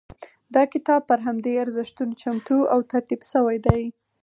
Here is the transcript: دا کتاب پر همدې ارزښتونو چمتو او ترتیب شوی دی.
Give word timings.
دا 0.55 0.63
کتاب 0.73 1.01
پر 1.09 1.19
همدې 1.27 1.53
ارزښتونو 1.63 2.13
چمتو 2.21 2.57
او 2.73 2.79
ترتیب 2.91 3.21
شوی 3.31 3.57
دی. 3.65 3.83